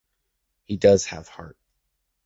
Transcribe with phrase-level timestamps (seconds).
[0.63, 1.59] He does have heart!